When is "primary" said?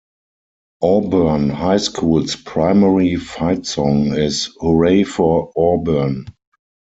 2.35-3.17